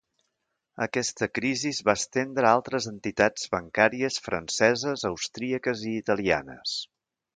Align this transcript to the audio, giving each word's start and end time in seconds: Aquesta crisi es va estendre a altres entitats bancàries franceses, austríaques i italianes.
Aquesta 0.85 1.27
crisi 1.39 1.69
es 1.75 1.81
va 1.89 1.95
estendre 2.01 2.49
a 2.49 2.53
altres 2.59 2.87
entitats 2.93 3.45
bancàries 3.57 4.17
franceses, 4.29 5.05
austríaques 5.11 5.85
i 5.93 5.95
italianes. 6.03 6.75